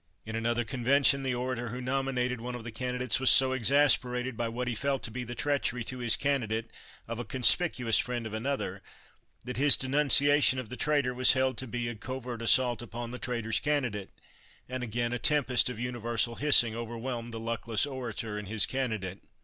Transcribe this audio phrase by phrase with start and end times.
[0.25, 4.49] In another convention the orator who nominated one of the candidates was so exasperated by
[4.49, 6.71] what he felt to be the treachery to his candidate
[7.07, 8.81] of a conspicuous friend of another
[9.45, 13.19] that his denunciation of the traitor was held to be a covert assault upon the
[13.19, 14.09] traitor's candidate,
[14.67, 19.21] and again a tempest of universal hissing overwhelmed the luckless orator and his candidate.